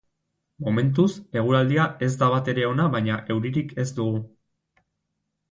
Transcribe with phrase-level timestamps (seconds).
[0.67, 1.09] Momentuz
[1.41, 4.25] eguraldia ez da batere ona baina euririk ez dugu.